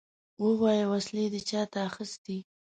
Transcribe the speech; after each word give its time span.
ووايه! 0.41 0.85
وسلې 0.93 1.25
دې 1.33 1.41
چاته 1.49 1.79
اخيستې؟ 1.89 2.37